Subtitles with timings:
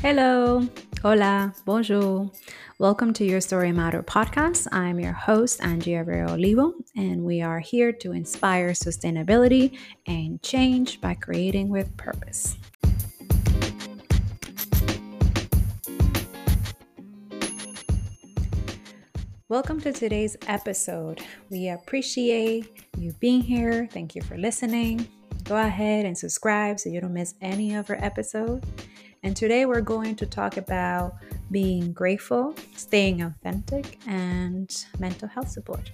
[0.00, 0.64] Hello,
[1.02, 2.30] hola, bonjour.
[2.78, 4.68] Welcome to Your Story Matter podcast.
[4.70, 9.76] I'm your host, Angie Abreu Olivo, and we are here to inspire sustainability
[10.06, 12.56] and change by creating with purpose.
[19.48, 21.22] Welcome to today's episode.
[21.50, 23.88] We appreciate you being here.
[23.90, 25.08] Thank you for listening.
[25.42, 28.64] Go ahead and subscribe so you don't miss any of our episodes.
[29.22, 31.16] And today we're going to talk about
[31.50, 35.90] being grateful, staying authentic, and mental health support.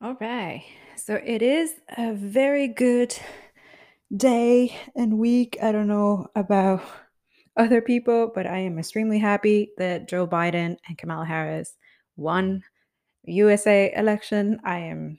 [0.00, 0.64] All right.
[0.96, 3.14] So it is a very good
[4.14, 5.58] day and week.
[5.62, 6.82] I don't know about
[7.56, 11.76] other people, but I am extremely happy that Joe Biden and Kamala Harris
[12.16, 12.64] won
[13.24, 14.58] USA election.
[14.64, 15.18] I am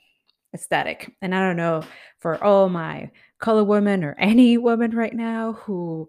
[0.53, 1.15] ecstatic.
[1.21, 1.83] And I don't know
[2.19, 6.07] for all my color women or any woman right now who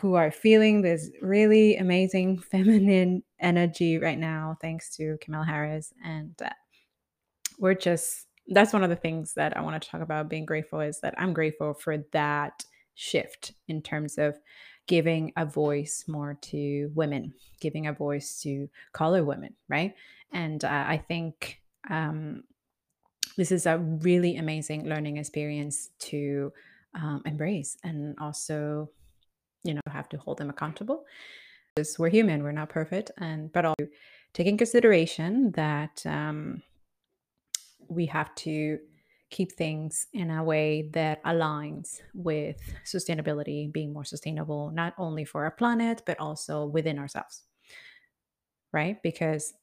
[0.00, 6.34] who are feeling this really amazing feminine energy right now thanks to Kamala Harris and
[6.42, 6.50] uh,
[7.58, 10.80] we're just that's one of the things that I want to talk about being grateful
[10.80, 14.38] is that I'm grateful for that shift in terms of
[14.86, 19.94] giving a voice more to women, giving a voice to color women, right?
[20.32, 22.44] And uh, I think um,
[23.36, 26.52] this is a really amazing learning experience to
[26.94, 28.90] um, embrace and also
[29.64, 31.04] you know have to hold them accountable.
[31.74, 33.86] Because we're human we're not perfect and but also
[34.32, 36.62] take in consideration that um,
[37.88, 38.78] we have to
[39.28, 45.44] keep things in a way that aligns with sustainability being more sustainable not only for
[45.44, 47.42] our planet but also within ourselves
[48.76, 49.02] right?
[49.02, 49.54] Because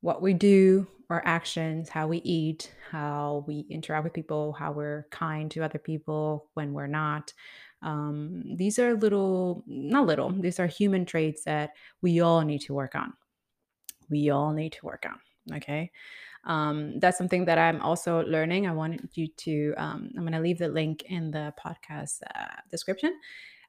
[0.00, 5.06] what we do, our actions, how we eat, how we interact with people, how we're
[5.10, 7.32] kind to other people when we're not.
[7.82, 12.74] Um, these are little, not little, these are human traits that we all need to
[12.74, 13.12] work on.
[14.08, 15.56] We all need to work on.
[15.56, 15.90] Okay.
[16.44, 18.66] Um, that's something that I'm also learning.
[18.66, 22.60] I wanted you to, um, I'm going to leave the link in the podcast uh,
[22.70, 23.18] description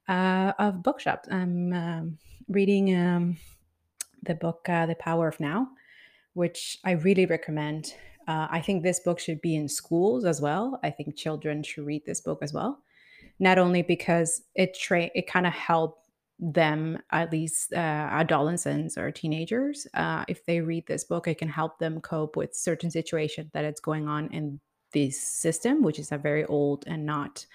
[0.08, 1.26] uh, of Bookshop.
[1.32, 3.38] I'm um, reading um,
[4.24, 5.70] the book, uh, The Power of Now
[6.34, 7.94] which I really recommend.
[8.28, 10.80] Uh, I think this book should be in schools as well.
[10.84, 12.82] I think children should read this book as well,
[13.40, 15.98] not only because it tra- it kind of help
[16.40, 21.48] them at least uh, adolescents or teenagers uh, if they read this book it can
[21.48, 24.60] help them cope with certain situation that it's going on in
[24.92, 27.46] this system which is a very old and not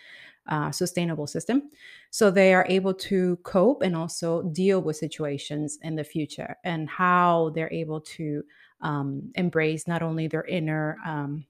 [0.48, 1.70] uh, sustainable system.
[2.10, 6.88] So they are able to cope and also deal with situations in the future and
[6.88, 8.44] how they're able to
[8.81, 11.47] um, embrace not only their inner um,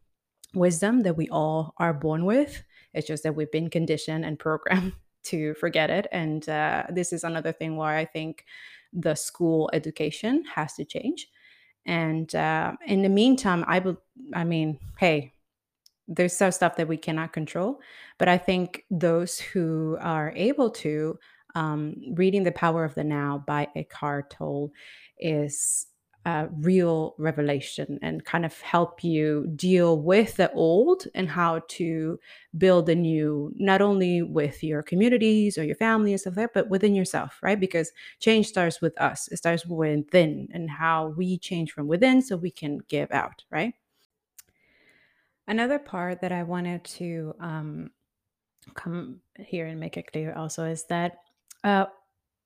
[0.54, 2.62] wisdom that we all are born with,
[2.94, 4.92] it's just that we've been conditioned and programmed
[5.25, 6.06] to forget it.
[6.12, 8.44] And uh, this is another thing why I think
[8.92, 11.28] the school education has to change.
[11.84, 13.97] And uh, in the meantime, I, be-
[14.34, 15.32] I mean, hey,
[16.09, 17.81] there's some stuff that we cannot control,
[18.19, 21.19] but I think those who are able to,
[21.54, 24.70] um, reading The Power of the Now by Eckhart Tolle
[25.19, 25.86] is
[26.26, 32.19] uh, real revelation and kind of help you deal with the old and how to
[32.59, 36.54] build the new, not only with your communities or your family and stuff like that,
[36.54, 37.60] but within yourself, right?
[37.60, 42.36] Because change starts with us, it starts within and how we change from within so
[42.36, 43.75] we can give out, right?
[45.47, 47.91] Another part that I wanted to um,
[48.75, 51.19] come here and make it clear also is that
[51.62, 51.86] uh,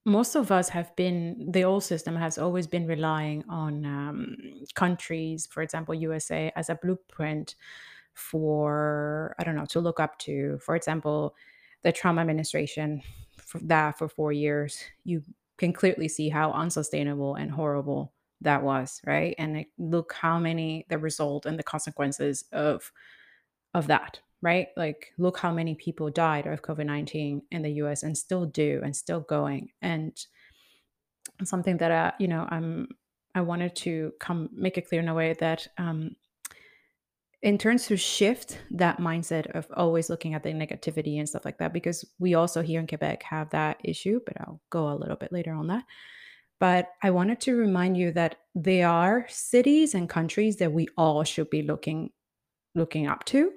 [0.05, 4.35] most of us have been the old system has always been relying on um,
[4.73, 7.55] countries for example usa as a blueprint
[8.13, 10.57] for i don't know to look up to.
[10.59, 11.35] For example
[11.83, 13.01] the trump administration
[13.37, 15.23] for that for four years you
[15.57, 19.35] can clearly see how unsustainable and horrible that was right?
[19.37, 22.91] And look how many the result and the consequences of
[23.73, 24.69] of that right?
[24.75, 28.81] Like, look how many people died of COVID 19 in the US and still do
[28.83, 29.69] and still going.
[29.81, 30.17] And
[31.43, 32.87] something that, I, you know, I'm,
[33.35, 36.15] I wanted to come make it clear in a way that, um,
[37.41, 41.57] in terms to shift that mindset of always looking at the negativity and stuff like
[41.57, 45.15] that, because we also here in Quebec have that issue, but I'll go a little
[45.15, 45.83] bit later on that.
[46.59, 51.23] But I wanted to remind you that there are cities and countries that we all
[51.23, 52.11] should be looking
[52.75, 53.51] looking up to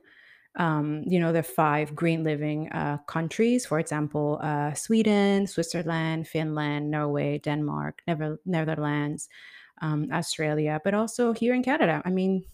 [0.56, 6.90] um, you know, the five green living uh, countries, for example, uh, Sweden, Switzerland, Finland,
[6.90, 9.28] Norway, Denmark, Never- Netherlands,
[9.82, 12.02] um, Australia, but also here in Canada.
[12.04, 12.44] I mean,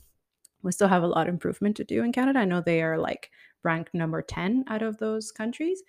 [0.63, 2.39] we still have a lot of improvement to do in Canada.
[2.39, 3.31] I know they are like
[3.63, 5.83] ranked number 10 out of those countries.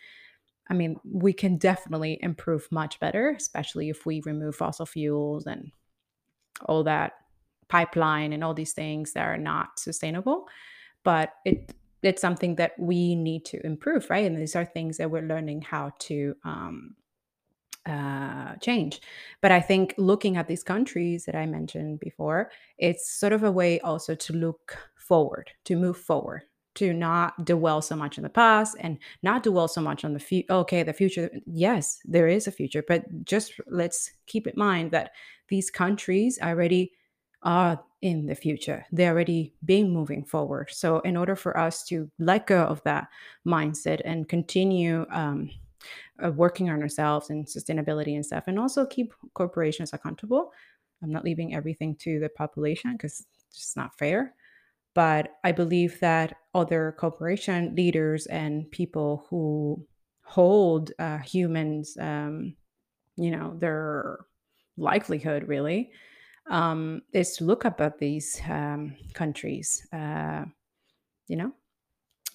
[0.70, 5.72] I mean, we can definitely improve much better, especially if we remove fossil fuels and
[6.66, 7.14] all that
[7.68, 10.48] pipeline and all these things that are not sustainable.
[11.04, 11.74] But it
[12.04, 14.26] it's something that we need to improve, right?
[14.26, 16.96] And these are things that we're learning how to um,
[17.86, 19.02] uh, change.
[19.42, 23.52] But I think looking at these countries that I mentioned before, it's sort of a
[23.52, 26.44] way also to look forward, to move forward,
[26.76, 30.20] to not dwell so much in the past and not dwell so much on the
[30.20, 30.54] future.
[30.54, 31.30] Okay, the future.
[31.46, 35.12] Yes, there is a future, but just let's keep in mind that
[35.50, 36.94] these countries already
[37.44, 38.86] are in the future.
[38.92, 40.70] They're already being moving forward.
[40.72, 43.08] So, in order for us to let go of that
[43.46, 45.52] mindset and continue um,
[46.24, 50.52] uh, working on ourselves and sustainability and stuff, and also keep corporations accountable,
[51.04, 54.34] I'm not leaving everything to the population because it's just not fair.
[54.94, 59.88] But I believe that other corporation leaders and people who
[60.24, 62.56] hold uh, humans, um,
[63.16, 64.20] you know, their
[64.78, 65.92] livelihood really
[66.50, 70.46] um, is to look up at these um, countries, uh,
[71.28, 71.54] you know.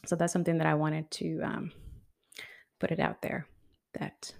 [0.07, 1.73] So that's something that I wanted to um,
[2.79, 3.47] put it out there
[3.99, 4.33] that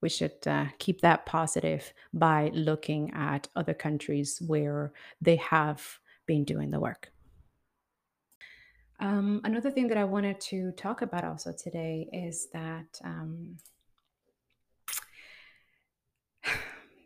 [0.00, 6.44] we should uh, keep that positive by looking at other countries where they have been
[6.44, 7.12] doing the work.
[9.00, 13.56] Um, another thing that I wanted to talk about also today is that, um,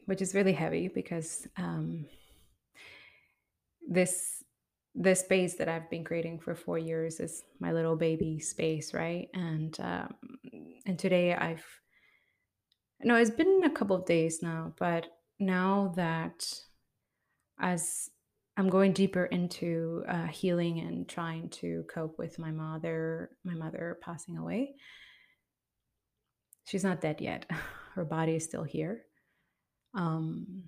[0.07, 2.07] which is really heavy because um,
[3.89, 4.43] this
[4.99, 9.29] this space that I've been creating for four years is my little baby space, right?
[9.35, 10.15] And um,
[10.87, 11.65] and today I've
[13.01, 15.07] no, it's been a couple of days now, but
[15.39, 16.51] now that
[17.61, 18.11] as
[18.57, 23.99] I'm going deeper into uh, healing and trying to cope with my mother, my mother
[24.01, 24.77] passing away.
[26.65, 27.45] She's not dead yet.
[27.95, 29.05] Her body is still here.
[29.97, 30.63] Um,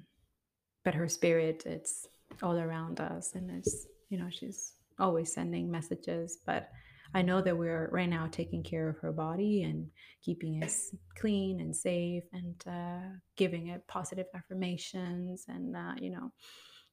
[0.85, 2.09] but her spirit, it's
[2.43, 3.35] all around us.
[3.35, 6.39] And it's, you know, she's always sending messages.
[6.45, 6.71] But
[7.15, 9.89] I know that we're right now taking care of her body and
[10.23, 10.73] keeping it
[11.17, 16.33] clean and safe and uh, giving it positive affirmations and, uh, you know,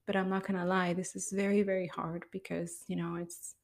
[0.05, 3.55] but I'm not gonna lie, this is very, very hard because, you know, it's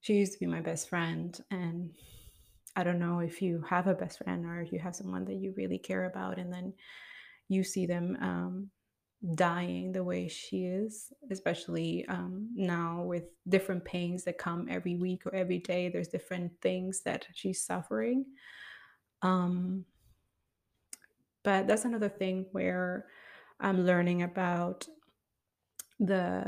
[0.00, 1.38] she used to be my best friend.
[1.50, 1.90] And
[2.76, 5.36] I don't know if you have a best friend or if you have someone that
[5.36, 6.72] you really care about and then
[7.48, 8.70] you see them um,
[9.34, 15.26] dying the way she is, especially um, now with different pains that come every week
[15.26, 15.88] or every day.
[15.88, 18.26] There's different things that she's suffering.
[19.22, 19.84] Um,
[21.42, 23.06] but that's another thing where
[23.60, 24.86] I'm learning about
[25.98, 26.44] the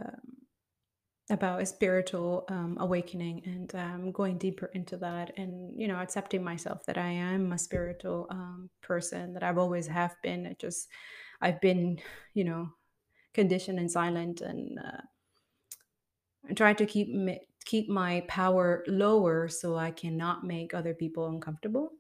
[1.31, 6.43] about a spiritual um, awakening and um, going deeper into that and you know accepting
[6.43, 10.45] myself that i am a spiritual um, person that i've always have been.
[10.47, 10.89] It just
[11.41, 12.01] i've been
[12.35, 12.69] you know
[13.33, 15.03] conditioned and silent and uh,
[16.57, 21.93] trying to keep me, keep my power lower so i cannot make other people uncomfortable.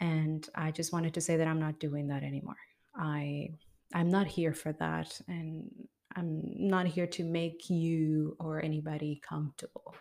[0.00, 2.56] And i just wanted to say that i'm not doing that anymore.
[2.94, 3.50] I
[3.94, 5.20] i'm not here for that.
[5.26, 5.70] And
[6.16, 9.94] I'm not here to make you or anybody comfortable.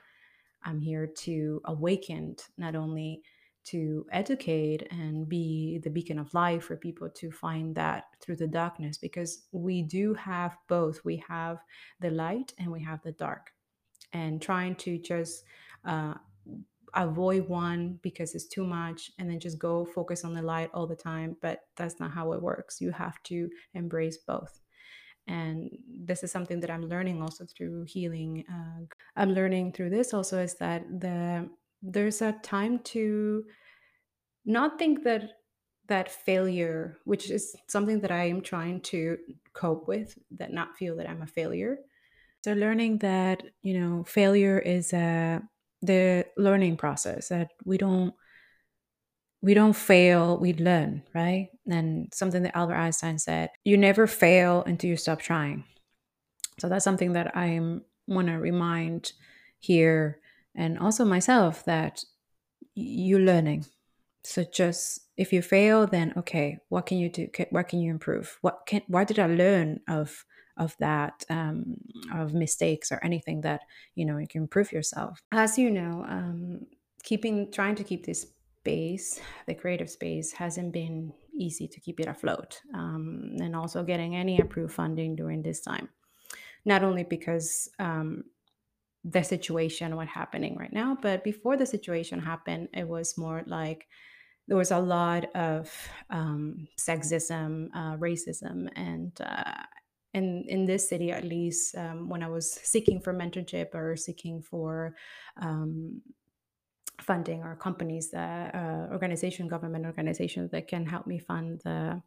[0.64, 3.22] I'm here to awaken, not only
[3.64, 8.48] to educate and be the beacon of light for people to find that through the
[8.48, 11.04] darkness, because we do have both.
[11.06, 11.60] We have
[12.00, 13.52] the light and we have the dark.
[14.14, 15.44] And trying to just
[15.86, 16.16] uh,
[16.96, 20.88] avoid one because it's too much and then just go focus on the light all
[20.88, 21.38] the time.
[21.42, 22.82] But that's not how it works.
[22.82, 24.60] You have to embrace both
[25.28, 28.82] and this is something that i'm learning also through healing uh,
[29.16, 31.50] i'm learning through this also is that the
[31.82, 33.44] there's a time to
[34.46, 35.32] not think that
[35.88, 39.18] that failure which is something that i am trying to
[39.54, 41.78] cope with that not feel that i'm a failure.
[42.44, 45.42] So learning that you know failure is a
[45.82, 48.14] the learning process that we don't
[49.42, 51.50] we don't fail, we learn, right?
[51.70, 55.64] And something that Albert Einstein said, you never fail until you stop trying.
[56.60, 57.60] So that's something that I
[58.08, 59.14] want to remind
[59.60, 60.20] here
[60.56, 62.04] and also myself that
[62.76, 63.66] you're learning.
[64.24, 67.28] So just if you fail, then okay, what can you do?
[67.50, 68.38] What can you improve?
[68.42, 68.84] What can?
[68.88, 70.24] What did I learn of
[70.58, 71.78] of that um,
[72.14, 73.62] of mistakes or anything that
[73.96, 75.20] you know you can improve yourself?
[75.32, 76.68] As you know, um,
[77.04, 78.28] keeping trying to keep this
[78.62, 82.62] space, the creative space, hasn't been easy to keep it afloat.
[82.74, 85.90] Um, and also getting any approved funding during this time.
[86.64, 88.24] Not only because um,
[89.04, 93.88] the situation what happening right now but before the situation happened it was more like
[94.48, 95.72] there was a lot of
[96.10, 99.64] um, sexism uh, racism and uh,
[100.14, 104.42] in in this city at least um, when i was seeking for mentorship or seeking
[104.42, 104.96] for
[105.42, 106.02] um,
[107.02, 112.02] funding or companies that uh, organization government organizations that can help me fund the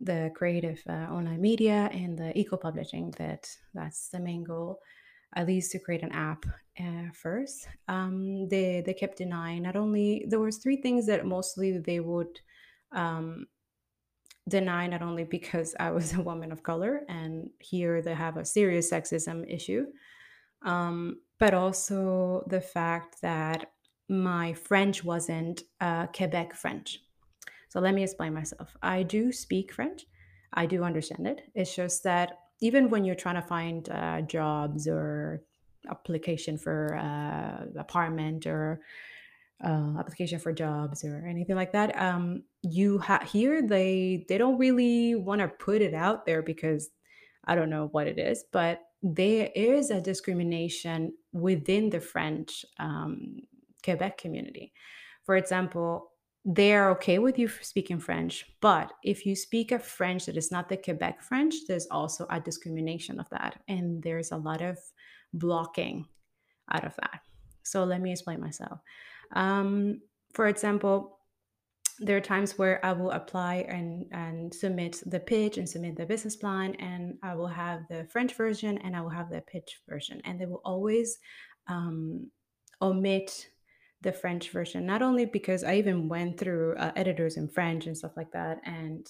[0.00, 4.78] the creative uh, online media and the eco publishing that that's the main goal
[5.34, 6.46] at least to create an app
[6.80, 7.68] uh, first.
[7.88, 9.62] Um, they they kept denying.
[9.62, 12.40] Not only there was three things that mostly they would
[12.92, 13.46] um,
[14.48, 18.44] deny not only because i was a woman of color and here they have a
[18.44, 19.86] serious sexism issue
[20.62, 23.70] um, but also the fact that
[24.08, 27.00] my french wasn't uh, quebec french
[27.68, 28.76] so let me explain myself.
[28.82, 30.06] I do speak French.
[30.52, 31.42] I do understand it.
[31.54, 35.42] It's just that even when you're trying to find uh, jobs or
[35.88, 38.80] application for uh, apartment or
[39.62, 44.58] uh, application for jobs or anything like that, um, you ha- here they they don't
[44.58, 46.88] really want to put it out there because
[47.44, 53.42] I don't know what it is, but there is a discrimination within the French um,
[53.88, 54.72] Quebec community.
[55.24, 56.12] For example,
[56.44, 60.50] they are okay with you speaking French, but if you speak a French that is
[60.50, 63.60] not the Quebec French, there's also a discrimination of that.
[63.68, 64.78] And there's a lot of
[65.32, 66.06] blocking
[66.70, 67.20] out of that.
[67.62, 68.80] So let me explain myself.
[69.34, 70.00] Um,
[70.34, 71.18] for example,
[71.98, 76.06] there are times where I will apply and, and submit the pitch and submit the
[76.06, 79.80] business plan, and I will have the French version and I will have the pitch
[79.88, 80.20] version.
[80.24, 81.18] And they will always
[81.66, 82.30] um,
[82.80, 83.48] omit
[84.02, 87.96] the French version, not only because I even went through uh, editors in French and
[87.96, 88.60] stuff like that.
[88.64, 89.06] And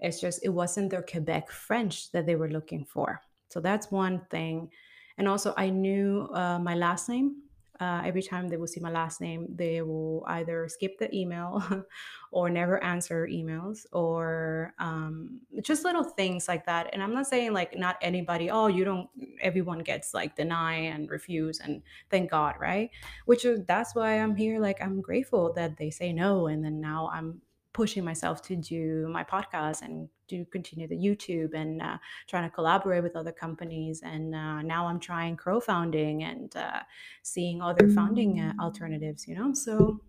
[0.00, 3.20] it's just, it wasn't their Quebec French that they were looking for.
[3.50, 4.70] So that's one thing.
[5.18, 7.36] And also, I knew uh, my last name
[7.80, 11.62] uh, every time they will see my last name, they will either skip the email
[12.30, 16.90] or never answer emails or um, just little things like that.
[16.92, 19.08] And I'm not saying like not anybody, oh, you don't,
[19.40, 22.90] everyone gets like deny and refuse and thank God, right?
[23.26, 24.60] Which is, that's why I'm here.
[24.60, 26.46] Like, I'm grateful that they say no.
[26.46, 27.40] And then now I'm
[27.72, 32.54] pushing myself to do my podcast and to continue the YouTube and uh, trying to
[32.54, 34.02] collaborate with other companies.
[34.02, 36.80] And uh, now I'm trying crowdfunding and uh,
[37.22, 39.54] seeing other funding uh, alternatives, you know?
[39.54, 40.00] So,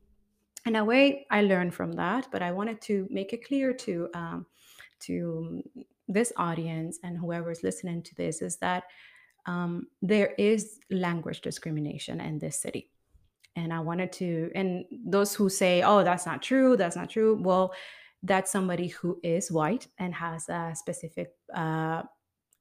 [0.66, 4.08] in a way, I learned from that, but I wanted to make it clear to,
[4.14, 4.46] um,
[5.02, 5.62] to
[6.08, 8.84] this audience and whoever's listening to this is that
[9.46, 12.93] um, there is language discrimination in this city
[13.56, 17.40] and I wanted to, and those who say, oh, that's not true, that's not true,
[17.42, 17.74] well,
[18.24, 22.04] that's somebody who is white and has a specific uh,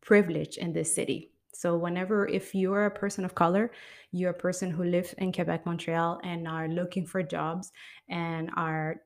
[0.00, 1.30] privilege in this city.
[1.54, 3.70] So, whenever, if you're a person of color,
[4.11, 7.72] you're a person who lives in Quebec, Montreal, and are looking for jobs
[8.08, 8.96] and are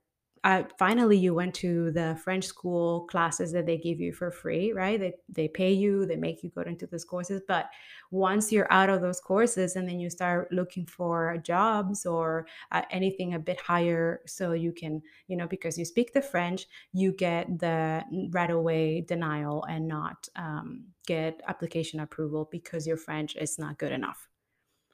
[0.46, 4.72] uh, finally you went to the French school classes that they give you for free,
[4.72, 5.00] right?
[5.00, 7.42] They, they pay you, they make you go into those courses.
[7.48, 7.68] But
[8.12, 12.82] once you're out of those courses and then you start looking for jobs or uh,
[12.92, 17.10] anything a bit higher, so you can, you know, because you speak the French, you
[17.10, 23.58] get the right away denial and not um, get application approval because your French is
[23.58, 24.28] not good enough.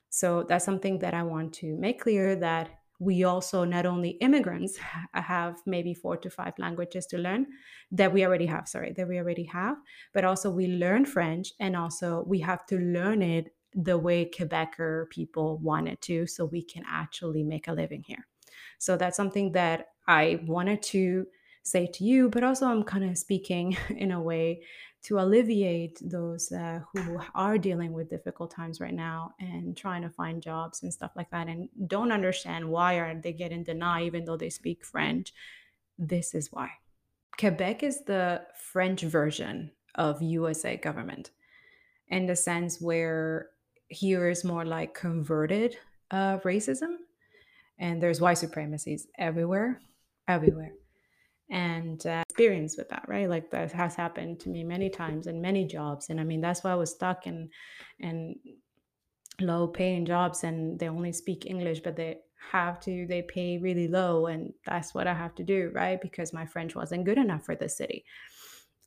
[0.08, 2.70] So that's something that I want to make clear that
[3.02, 4.78] we also not only immigrants
[5.12, 7.46] have maybe four to five languages to learn
[7.90, 9.76] that we already have sorry that we already have
[10.14, 15.08] but also we learn french and also we have to learn it the way quebecer
[15.10, 18.26] people wanted to so we can actually make a living here.
[18.78, 21.26] So that's something that i wanted to
[21.62, 24.62] say to you but also i'm kind of speaking in a way
[25.02, 30.08] to alleviate those uh, who are dealing with difficult times right now and trying to
[30.08, 34.24] find jobs and stuff like that and don't understand why are they getting denied even
[34.24, 35.32] though they speak french
[35.98, 36.70] this is why.
[37.38, 41.30] Quebec is the french version of usa government
[42.08, 43.50] in the sense where
[43.88, 45.76] here is more like converted
[46.10, 46.96] uh, racism
[47.78, 49.80] and there's white supremacies everywhere
[50.28, 50.72] everywhere
[51.52, 53.28] and uh, experience with that right?
[53.28, 56.64] Like that has happened to me many times in many jobs and i mean that's
[56.64, 57.48] why i was stuck in
[58.00, 58.34] in
[59.40, 62.18] low paying jobs and they only speak english but they
[62.50, 66.00] have to they pay really low and that's what i have to do right?
[66.00, 68.04] Because my french wasn't good enough for the city.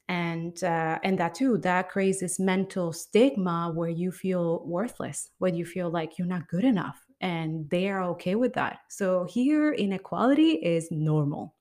[0.08, 5.54] And uh, and that too that creates this mental stigma where you feel worthless where
[5.54, 8.80] you feel like you're not good enough and they are okay with that.
[8.90, 11.56] So here inequality is normal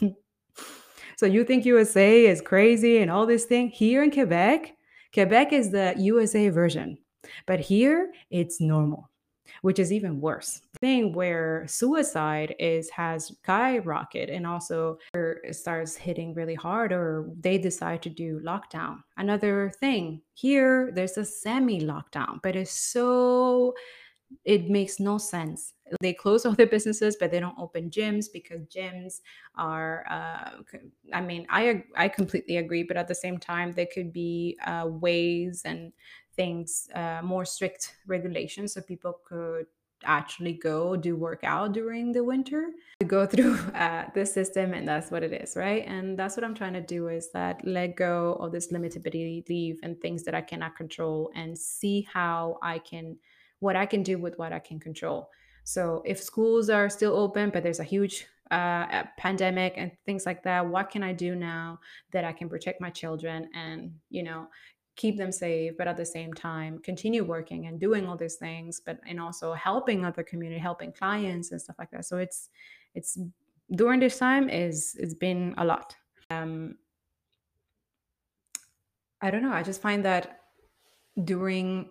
[1.16, 3.68] so you think USA is crazy and all this thing?
[3.68, 4.76] Here in Quebec,
[5.12, 6.98] Quebec is the USA version.
[7.46, 9.10] But here, it's normal,
[9.62, 10.60] which is even worse.
[10.80, 14.98] Thing where suicide is has skyrocketed and also
[15.52, 18.98] starts hitting really hard or they decide to do lockdown.
[19.16, 23.74] Another thing, here there's a semi lockdown, but it's so
[24.44, 25.72] it makes no sense.
[26.00, 29.20] They close all their businesses, but they don't open gyms because gyms
[29.56, 30.04] are.
[30.08, 30.62] Uh,
[31.12, 34.86] I mean, I I completely agree, but at the same time, there could be uh,
[34.88, 35.92] ways and
[36.36, 39.66] things, uh, more strict regulations, so people could
[40.06, 45.10] actually go do workout during the winter to go through uh, the system and that's
[45.10, 48.34] what it is right and that's what i'm trying to do is that let go
[48.34, 53.16] of this limitability leave and things that i cannot control and see how i can
[53.64, 55.30] what I can do with what I can control.
[55.64, 60.42] So if schools are still open, but there's a huge uh, pandemic and things like
[60.44, 61.80] that, what can I do now
[62.12, 64.48] that I can protect my children and you know
[64.96, 68.80] keep them safe, but at the same time continue working and doing all these things,
[68.84, 72.04] but and also helping other community, helping clients and stuff like that.
[72.04, 72.50] So it's
[72.94, 73.18] it's
[73.74, 75.96] during this time is it's been a lot.
[76.30, 76.76] Um,
[79.20, 79.52] I don't know.
[79.52, 80.40] I just find that
[81.24, 81.88] during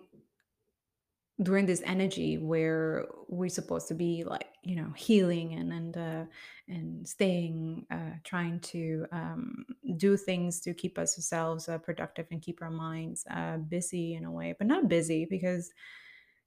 [1.42, 6.24] during this energy where we're supposed to be like you know healing and and uh,
[6.68, 9.64] and staying uh, trying to um,
[9.96, 14.30] do things to keep ourselves uh, productive and keep our minds uh, busy in a
[14.30, 15.72] way but not busy because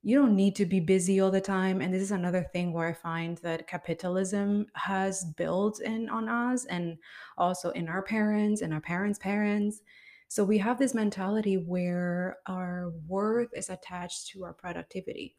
[0.03, 2.88] you don't need to be busy all the time and this is another thing where
[2.88, 6.98] i find that capitalism has built in on us and
[7.38, 9.82] also in our parents and our parents parents
[10.27, 15.36] so we have this mentality where our worth is attached to our productivity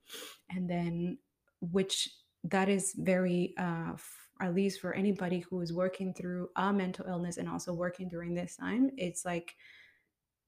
[0.51, 1.19] and then
[1.61, 2.09] which
[2.45, 3.93] that is very uh
[4.41, 8.35] at least for anybody who is working through a mental illness and also working during
[8.35, 9.55] this time it's like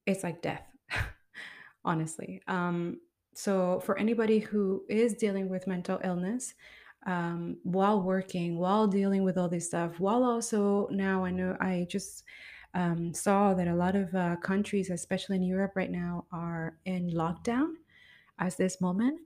[0.06, 0.66] it's like death
[1.84, 2.40] honestly.
[2.46, 3.00] Um
[3.34, 6.54] so for anybody who is dealing with mental illness
[7.06, 11.86] um, while working while dealing with all this stuff while also now i know i
[11.88, 12.24] just
[12.74, 17.10] um, saw that a lot of uh, countries especially in europe right now are in
[17.10, 17.74] lockdown
[18.38, 19.20] as this moment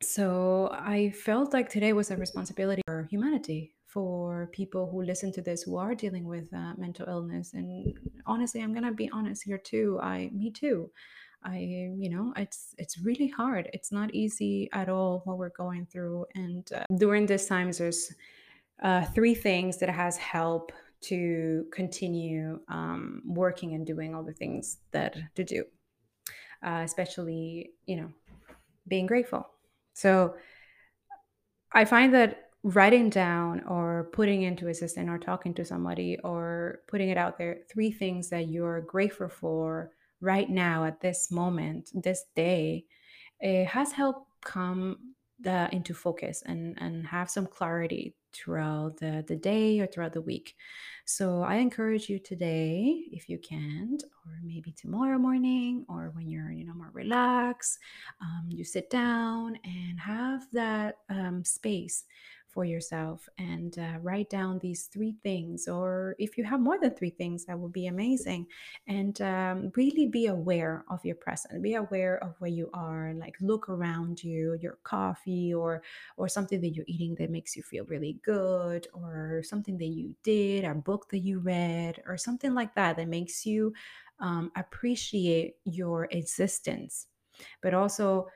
[0.00, 5.42] so I felt like today was a responsibility for humanity, for people who listen to
[5.42, 7.54] this who are dealing with uh, mental illness.
[7.54, 9.98] And honestly, I'm gonna be honest here too.
[10.00, 10.90] I, me too.
[11.42, 13.70] I, you know, it's it's really hard.
[13.72, 16.26] It's not easy at all what we're going through.
[16.34, 18.12] And uh, during this times, there's
[18.82, 24.78] uh, three things that has helped to continue um, working and doing all the things
[24.92, 25.64] that to do,
[26.64, 28.10] uh, especially you know
[28.86, 29.46] being grateful.
[29.94, 30.34] So
[31.72, 36.80] I find that writing down or putting into a system or talking to somebody or
[36.88, 41.90] putting it out there, three things that you're grateful for right now at this moment,
[41.94, 42.84] this day,
[43.40, 44.96] it has helped come
[45.40, 50.20] the, into focus and, and have some clarity throughout the, the day or throughout the
[50.20, 50.54] week.
[51.04, 56.52] So I encourage you today, if you can, or maybe tomorrow morning, or when you're,
[56.52, 57.78] you know, more relaxed,
[58.20, 62.04] um, you sit down and have that um, space
[62.58, 66.92] for yourself and uh, write down these three things or if you have more than
[66.92, 68.48] three things that would be amazing.
[68.88, 73.36] And um, really be aware of your present be aware of where you are like
[73.40, 75.82] look around you your coffee or
[76.16, 80.12] or something that you're eating that makes you feel really good or something that you
[80.24, 83.72] did a book that you read or something like that that makes you
[84.18, 87.06] um, appreciate your existence.
[87.62, 88.26] But also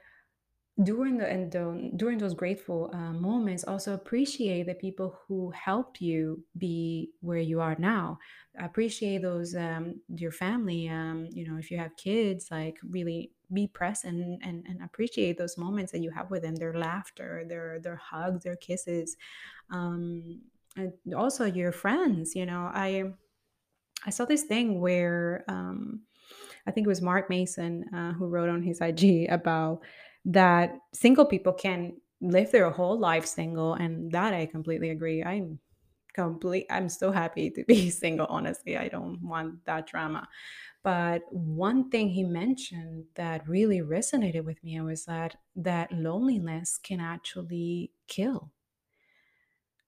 [0.83, 6.01] during the and the, during those grateful uh, moments also appreciate the people who helped
[6.01, 8.19] you be where you are now.
[8.59, 13.67] Appreciate those um, your family um, you know if you have kids like really be
[13.67, 17.97] present and, and appreciate those moments that you have with them their laughter their their
[17.97, 19.17] hugs their kisses
[19.71, 20.41] um,
[20.77, 23.05] and also your friends you know i
[24.07, 26.01] i saw this thing where um,
[26.67, 29.81] I think it was Mark Manson uh, who wrote on his IG about
[30.25, 35.23] that single people can live their whole life single, and that I completely agree.
[35.23, 35.59] I'm
[36.15, 36.67] complete.
[36.71, 38.27] I'm so happy to be single.
[38.29, 40.29] Honestly, I don't want that drama.
[40.83, 47.01] But one thing he mentioned that really resonated with me was that that loneliness can
[47.01, 48.51] actually kill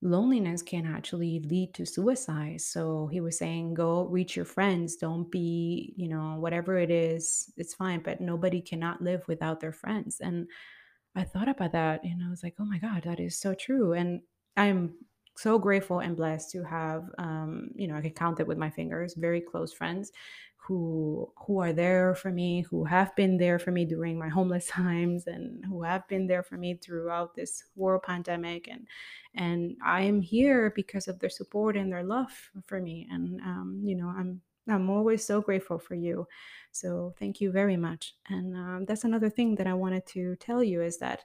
[0.05, 2.61] loneliness can actually lead to suicide.
[2.61, 4.97] So he was saying, go reach your friends.
[4.97, 9.73] Don't be, you know, whatever it is, it's fine, but nobody cannot live without their
[9.73, 10.19] friends.
[10.21, 10.47] And
[11.17, 13.95] I thought about that and I was like, oh my God, that is so true.
[13.95, 14.21] And
[14.57, 14.95] I'm
[15.37, 18.71] so grateful and blessed to have, um, you know, I can count it with my
[18.71, 20.12] fingers, very close friends
[20.66, 24.66] who who are there for me who have been there for me during my homeless
[24.81, 28.68] times and who have been there for me throughout this world pandemic.
[28.68, 28.87] And
[29.35, 32.33] and i am here because of their support and their love
[32.66, 33.07] for me.
[33.11, 36.27] And um, you know i'm i'm always so grateful for you.
[36.72, 38.14] So thank you very much.
[38.29, 41.24] And um, that's another thing that i wanted to tell you is that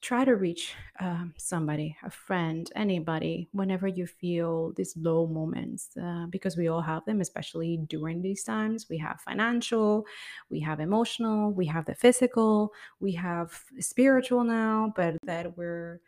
[0.00, 6.26] try to reach um, somebody, a friend, anybody, whenever you feel these low moments, uh,
[6.30, 8.86] because we all have them, especially during these times.
[8.88, 10.06] We have financial,
[10.50, 16.00] we have emotional, we have the physical, we have spiritual now, but that we're,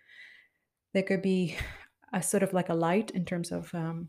[0.94, 1.56] there could be
[2.12, 4.08] a sort of like a light in terms of um,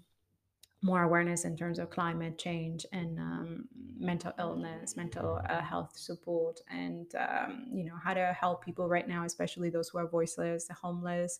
[0.83, 3.65] more awareness in terms of climate change and um,
[3.99, 9.07] mental illness, mental uh, health support, and um, you know how to help people right
[9.07, 11.39] now, especially those who are voiceless, the homeless.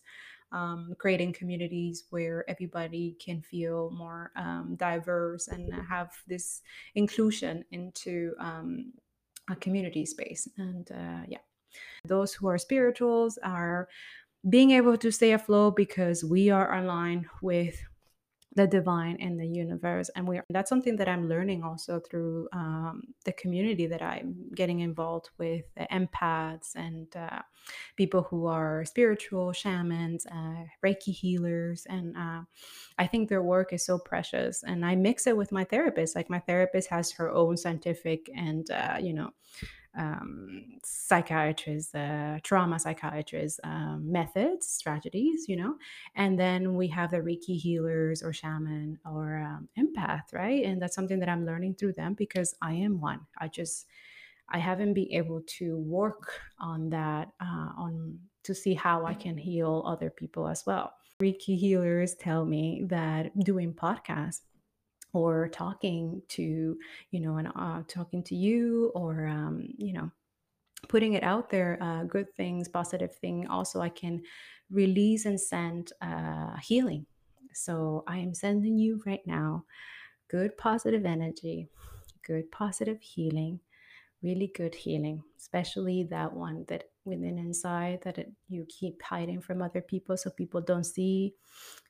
[0.52, 6.60] Um, creating communities where everybody can feel more um, diverse and have this
[6.94, 8.92] inclusion into um,
[9.50, 10.46] a community space.
[10.58, 11.38] And uh, yeah,
[12.04, 13.88] those who are spirituals are
[14.48, 17.82] being able to stay afloat because we are aligned with
[18.54, 23.02] the divine and the universe and we that's something that i'm learning also through um,
[23.24, 27.40] the community that i'm getting involved with the empaths and uh,
[27.96, 32.40] people who are spiritual shamans uh, reiki healers and uh,
[32.98, 36.28] i think their work is so precious and i mix it with my therapist like
[36.28, 39.30] my therapist has her own scientific and uh, you know
[39.96, 45.74] um, psychiatrists, uh, trauma psychiatrists, um, methods, strategies, you know,
[46.14, 50.64] and then we have the Reiki healers or shaman or um, empath, right?
[50.64, 53.20] And that's something that I'm learning through them because I am one.
[53.38, 53.86] I just
[54.48, 59.38] I haven't been able to work on that uh, on to see how I can
[59.38, 60.92] heal other people as well.
[61.22, 64.40] Reiki healers tell me that doing podcasts
[65.12, 66.76] or talking to
[67.10, 70.10] you know and uh, talking to you or um, you know
[70.88, 74.22] putting it out there uh, good things positive thing also i can
[74.70, 77.04] release and send uh, healing.
[77.52, 79.64] So i am sending you right now
[80.28, 81.68] good positive energy
[82.26, 83.60] good positive healing
[84.22, 89.60] really good healing especially that one that within inside that it, you keep hiding from
[89.60, 91.34] other people so people don't see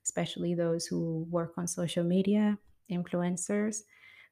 [0.03, 2.59] especially those who work on social media
[2.93, 3.83] influencers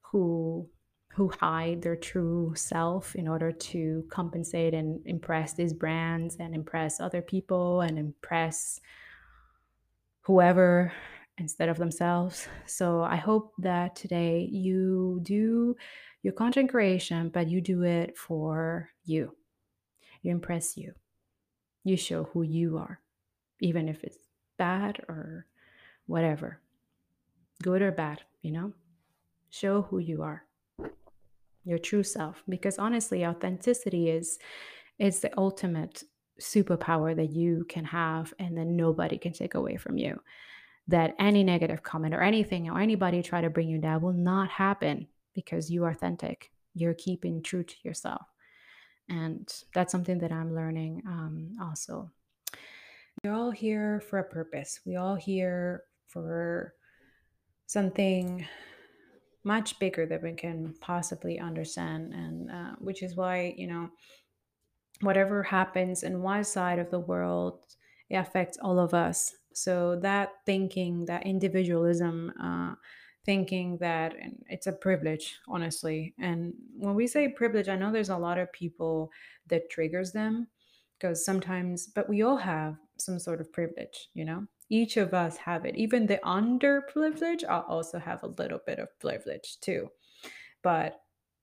[0.02, 0.68] who
[1.14, 7.00] who hide their true self in order to compensate and impress these brands and impress
[7.00, 8.80] other people and impress
[10.20, 10.92] whoever
[11.38, 12.46] instead of themselves.
[12.66, 15.74] So I hope that today you do
[16.22, 19.34] your content creation, but you do it for you.
[20.22, 20.94] You impress you.
[21.82, 23.00] You show who you are,
[23.60, 24.18] even if it's
[24.58, 25.46] bad or
[26.06, 26.60] whatever,
[27.62, 28.72] good or bad, you know?
[29.50, 30.44] Show who you are,
[31.64, 32.42] your true self.
[32.48, 34.38] Because honestly, authenticity is
[34.98, 36.04] is the ultimate
[36.40, 40.20] superpower that you can have and then nobody can take away from you.
[40.88, 44.50] That any negative comment or anything or anybody try to bring you down will not
[44.50, 46.50] happen because you are authentic.
[46.74, 48.22] You're keeping true to yourself.
[49.08, 52.10] And that's something that I'm learning um, also.
[53.24, 54.80] We're all here for a purpose.
[54.86, 56.74] We all here for
[57.70, 58.44] something
[59.44, 63.88] much bigger than we can possibly understand and uh, which is why you know
[65.02, 67.64] whatever happens in one side of the world
[68.08, 69.36] it affects all of us.
[69.54, 72.74] So that thinking that individualism uh,
[73.24, 74.16] thinking that
[74.48, 76.12] it's a privilege honestly.
[76.18, 79.12] And when we say privilege i know there's a lot of people
[79.46, 80.48] that triggers them
[80.98, 85.36] because sometimes but we all have some sort of privilege you know each of us
[85.36, 85.76] have it.
[85.76, 89.90] Even the underprivileged also have a little bit of privilege too.
[90.62, 91.02] But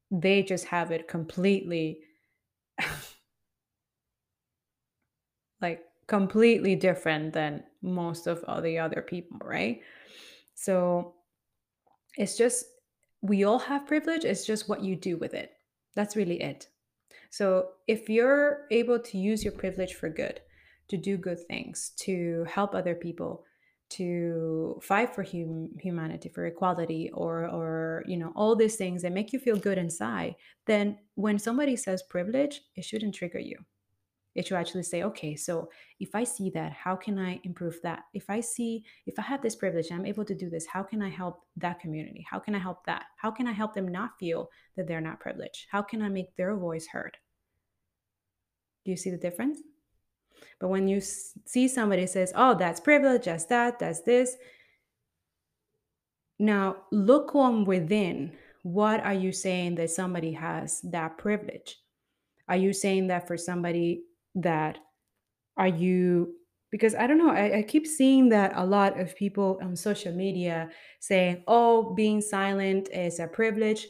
[0.09, 1.99] they just have it completely
[5.61, 9.81] like completely different than most of all the other people, right?
[10.55, 11.15] So
[12.17, 12.65] it's just
[13.21, 15.51] we all have privilege, it's just what you do with it.
[15.95, 16.69] That's really it.
[17.29, 20.39] So if you're able to use your privilege for good,
[20.89, 23.45] to do good things, to help other people,
[23.89, 29.13] to fight for hum- humanity, for equality, or or you know all these things that
[29.13, 33.57] make you feel good inside, then when somebody says privilege, it shouldn't trigger you.
[34.35, 35.67] It should actually say, okay, so
[35.99, 38.03] if I see that, how can I improve that?
[38.13, 41.01] If I see, if I have this privilege, I'm able to do this, how can
[41.01, 42.23] I help that community?
[42.29, 43.05] How can I help that?
[43.15, 45.65] How can I help them not feel that they're not privileged?
[45.71, 47.17] How can I make their voice heard?
[48.85, 49.57] Do you see the difference?
[50.59, 54.35] But when you see somebody says, "Oh, that's privilege, that's that, that's this,"
[56.39, 61.77] now look on within what are you saying that somebody has that privilege?
[62.49, 64.03] Are you saying that for somebody
[64.35, 64.77] that
[65.55, 66.35] are you
[66.69, 70.13] because I don't know, I, I keep seeing that a lot of people on social
[70.13, 70.69] media
[70.99, 73.87] saying, oh, being silent is a privilege.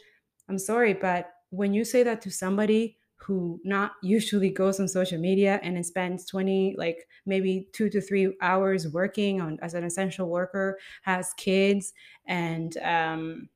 [0.47, 5.19] I'm sorry, but when you say that to somebody who not usually goes on social
[5.19, 9.83] media and then spends 20 like maybe two to three hours working on as an
[9.83, 11.93] essential worker has kids
[12.25, 13.49] and um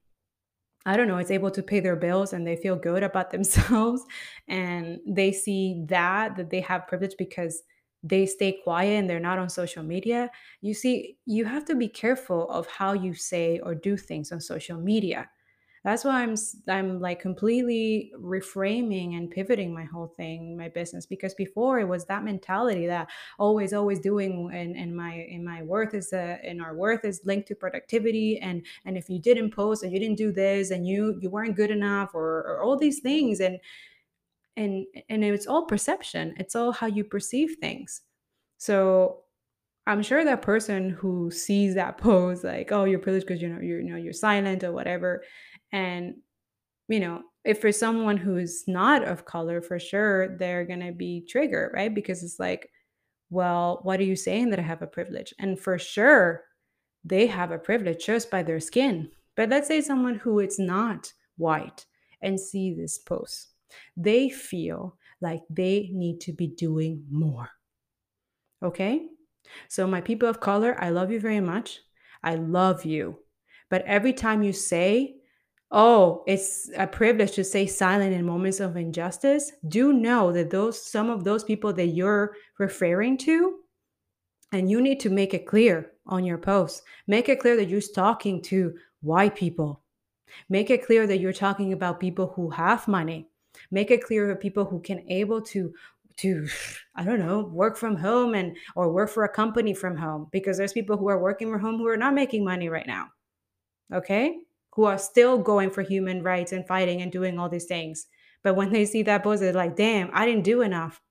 [0.85, 4.03] I don't know, it's able to pay their bills and they feel good about themselves
[4.47, 7.63] and they see that that they have privilege because
[8.03, 10.31] they stay quiet and they're not on social media.
[10.61, 14.41] You see, you have to be careful of how you say or do things on
[14.41, 15.29] social media
[15.83, 16.35] that's why I'm
[16.69, 22.05] I'm like completely reframing and pivoting my whole thing, my business, because before it was
[22.05, 26.61] that mentality that always, always doing, and, and my and my worth is a and
[26.61, 30.17] our worth is linked to productivity, and and if you didn't post and you didn't
[30.17, 33.57] do this and you you weren't good enough or, or all these things, and
[34.57, 36.35] and and it's all perception.
[36.37, 38.01] It's all how you perceive things.
[38.57, 39.21] So
[39.87, 43.61] I'm sure that person who sees that post like, oh, you're privileged because you know
[43.61, 45.23] you're you know you're silent or whatever,
[45.71, 46.15] and
[46.87, 51.25] you know, if for someone who's not of color, for sure, they're going to be
[51.27, 51.93] triggered, right?
[51.93, 52.69] Because it's like,
[53.29, 55.33] well, what are you saying that I have a privilege?
[55.39, 56.43] And for sure,
[57.03, 59.09] they have a privilege just by their skin.
[59.35, 61.85] But let's say someone who is not white
[62.21, 63.47] and see this post,
[63.95, 67.49] they feel like they need to be doing more.
[68.61, 69.07] Okay?
[69.69, 71.79] So, my people of color, I love you very much.
[72.23, 73.19] I love you.
[73.69, 75.20] But every time you say,
[75.71, 80.81] oh, it's a privilege to stay silent in moments of injustice, do know that those
[80.81, 83.59] some of those people that you're referring to,
[84.51, 86.83] and you need to make it clear on your post.
[87.07, 89.81] Make it clear that you're talking to white people.
[90.49, 93.27] Make it clear that you're talking about people who have money.
[93.69, 95.73] Make it clear that people who can able to
[96.17, 96.47] to
[96.95, 100.57] I don't know, work from home and or work for a company from home because
[100.57, 103.07] there's people who are working from home who are not making money right now.
[103.93, 104.39] Okay?
[104.73, 108.05] Who are still going for human rights and fighting and doing all these things.
[108.43, 111.01] But when they see that post, they're like, damn, I didn't do enough.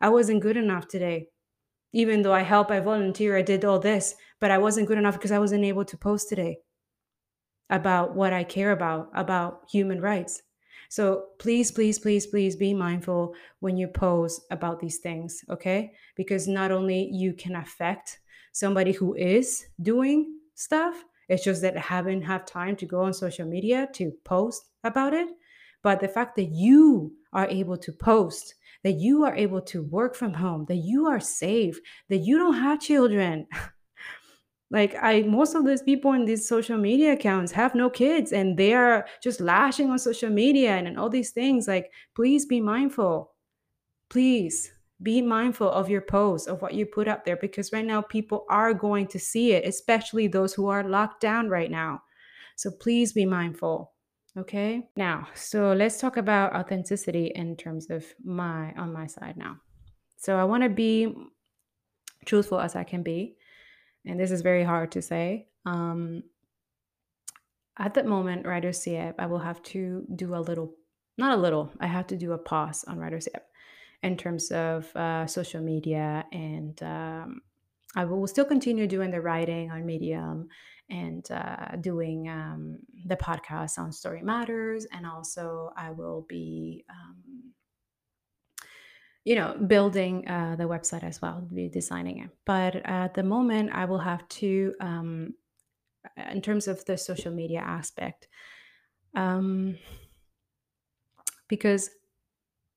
[0.00, 1.28] I wasn't good enough today.
[1.92, 5.14] Even though I help, I volunteer, I did all this, but I wasn't good enough
[5.14, 6.58] because I wasn't able to post today
[7.70, 10.42] about what I care about, about human rights.
[10.88, 15.92] So please, please, please, please be mindful when you post about these things, okay?
[16.16, 18.20] Because not only you can affect
[18.52, 23.12] somebody who is doing stuff, it's just that I haven't have time to go on
[23.12, 25.28] social media to post about it.
[25.82, 30.14] But the fact that you are able to post, that you are able to work
[30.14, 33.46] from home, that you are safe, that you don't have children,
[34.70, 38.58] Like I most of these people in these social media accounts have no kids and
[38.58, 41.68] they are just lashing on social media and, and all these things.
[41.68, 43.32] Like, please be mindful.
[44.10, 48.00] Please be mindful of your posts, of what you put up there, because right now
[48.02, 52.02] people are going to see it, especially those who are locked down right now.
[52.56, 53.92] So please be mindful.
[54.38, 54.88] Okay.
[54.96, 59.56] Now, so let's talk about authenticity in terms of my on my side now.
[60.18, 61.14] So I want to be
[62.24, 63.36] truthful as I can be
[64.06, 65.48] and this is very hard to say.
[65.66, 66.22] Um,
[67.78, 70.72] at that moment, WritersYep, I will have to do a little,
[71.18, 73.42] not a little, I have to do a pause on WritersYep
[74.02, 76.24] in terms of uh, social media.
[76.32, 77.40] And um,
[77.94, 80.48] I will still continue doing the writing on Medium
[80.88, 84.86] and uh, doing um, the podcast on Story Matters.
[84.92, 87.52] And also, I will be um,
[89.26, 92.30] you know, building uh, the website as well, be designing it.
[92.44, 95.34] But at the moment, I will have to, um,
[96.30, 98.28] in terms of the social media aspect,
[99.16, 99.78] um,
[101.48, 101.90] because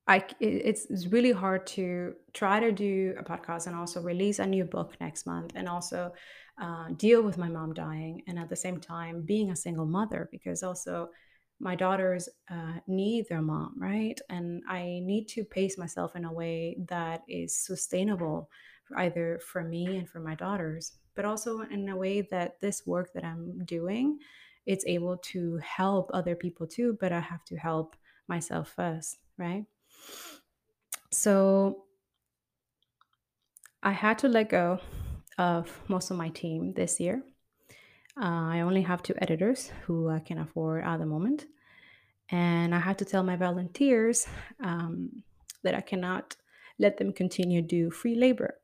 [0.10, 4.46] I it's, it's really hard to try to do a podcast and also release a
[4.46, 6.12] new book next month and also
[6.60, 10.28] uh, deal with my mom dying and at the same time being a single mother
[10.32, 11.10] because also
[11.60, 14.20] my daughters uh, need their mom, right?
[14.30, 18.50] And I need to pace myself in a way that is sustainable,
[18.98, 23.14] either for me and for my daughters, but also in a way that this work
[23.14, 24.18] that I'm doing,
[24.66, 26.98] it's able to help other people too.
[27.00, 27.96] But I have to help
[28.28, 29.66] myself first, right?
[31.12, 31.84] So
[33.82, 34.80] I had to let go
[35.38, 37.24] of most of my team this year.
[38.22, 41.46] Uh, I only have two editors who I can afford at the moment.
[42.30, 44.28] And I had to tell my volunteers
[44.64, 45.24] um,
[45.64, 46.36] that I cannot
[46.78, 48.56] let them continue to do free labor,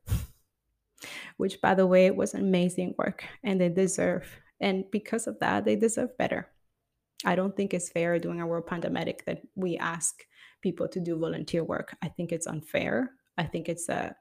[1.36, 4.28] which, by the way, was amazing work and they deserve.
[4.60, 6.48] And because of that, they deserve better.
[7.24, 10.22] I don't think it's fair during a world pandemic that we ask
[10.66, 11.96] people to do volunteer work.
[12.02, 13.12] I think it's unfair.
[13.38, 14.16] I think it's a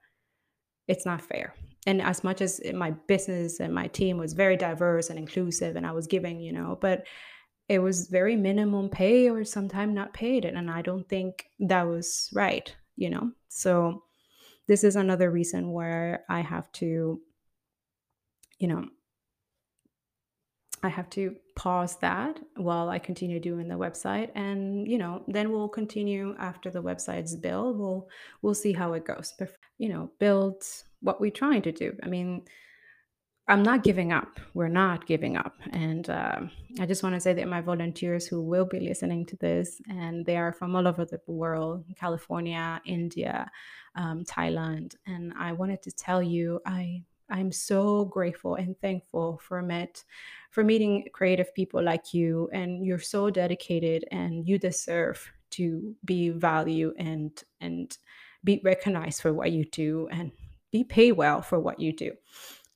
[0.88, 1.56] it's not fair.
[1.88, 5.88] And as much as my business and my team was very diverse and inclusive and
[5.88, 7.08] I was giving, you know, but
[7.68, 11.32] it was very minimum pay or sometimes not paid and I don't think
[11.72, 13.32] that was right, you know.
[13.50, 14.04] So
[14.68, 17.20] this is another reason where I have to
[18.60, 18.86] you know
[20.86, 25.52] I have to pause that while I continue doing the website and you know then
[25.52, 27.78] we'll continue after the website's built.
[27.78, 28.08] We'll
[28.42, 29.34] we'll see how it goes.
[29.38, 30.64] But you know build
[31.02, 31.94] what we're trying to do.
[32.04, 32.44] I mean
[33.48, 34.40] I'm not giving up.
[34.56, 35.54] We're not giving up.
[35.72, 39.36] And um, I just want to say that my volunteers who will be listening to
[39.36, 43.50] this and they are from all over the world California India
[43.96, 44.96] um, Thailand.
[45.06, 50.04] And I wanted to tell you I I'm so grateful and thankful for met
[50.52, 56.30] for meeting creative people like you and you're so dedicated and you deserve to be
[56.30, 57.98] valued and and
[58.44, 60.32] be recognized for what you do and
[60.72, 62.12] be paid well for what you do.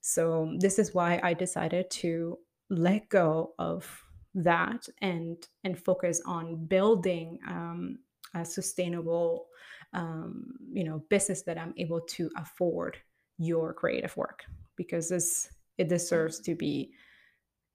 [0.02, 2.38] So this is why I decided to
[2.70, 4.04] let go of
[4.36, 8.00] that and and focus on building um,
[8.34, 9.48] a sustainable
[9.94, 12.98] um, you know business that I'm able to afford
[13.40, 14.44] your creative work
[14.76, 16.92] because this it deserves to be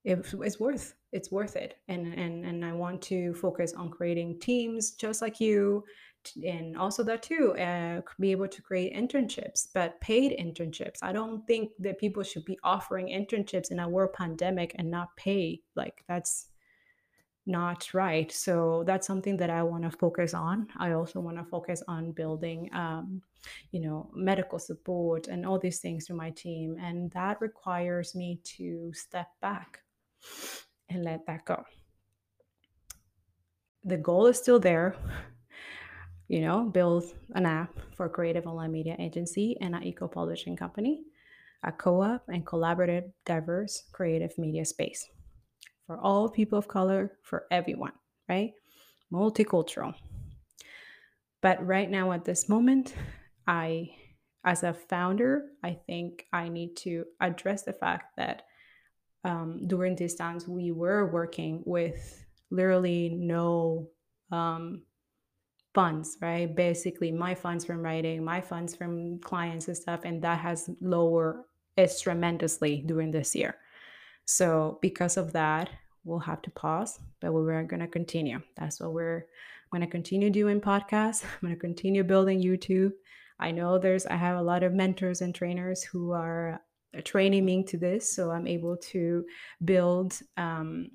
[0.05, 1.77] it, it's worth it's worth it.
[1.88, 5.85] And and and i want to focus on creating teams just like you
[6.46, 10.98] and also that too uh, be able to create internships but paid internships.
[11.03, 15.14] I don't think that people should be offering internships in a world pandemic and not
[15.16, 15.61] pay.
[15.77, 16.46] Like that's
[17.46, 18.30] not right.
[18.33, 20.68] So that's something that I want to focus on.
[20.78, 23.22] I also want to focus on building, um,
[23.70, 26.76] you know, medical support and all these things to my team.
[26.80, 29.80] And that requires me to step back
[30.88, 31.64] and let that go.
[33.85, 34.96] The goal is still there.
[36.28, 37.04] You know, build
[37.35, 41.04] an app for creative online media agency and an eco publishing company,
[41.62, 45.07] a co op and collaborative, diverse creative media space
[45.86, 47.92] for all people of color, for everyone,
[48.28, 48.52] right?
[49.12, 49.94] Multicultural.
[51.42, 52.94] But right now, at this moment,
[53.46, 53.90] I,
[54.44, 58.42] as a founder, I think I need to address the fact that
[59.24, 63.88] um, during these times we were working with literally no
[64.32, 64.82] um,
[65.74, 66.54] funds, right?
[66.54, 71.44] Basically, my funds from writing, my funds from clients and stuff, and that has lowered
[71.76, 73.56] us tremendously during this year.
[74.24, 75.70] So because of that,
[76.04, 78.40] we'll have to pause, but we're going to continue.
[78.56, 79.26] That's what we're
[79.70, 81.24] going to continue doing podcasts.
[81.24, 82.92] I'm going to continue building YouTube.
[83.40, 86.60] I know there's I have a lot of mentors and trainers who are
[86.96, 89.24] uh, training me to this, so I'm able to
[89.64, 90.90] build um,